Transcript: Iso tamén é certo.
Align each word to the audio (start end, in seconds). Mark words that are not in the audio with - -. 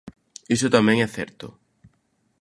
Iso 0.55 0.73
tamén 0.75 0.97
é 1.05 1.07
certo. 1.17 1.47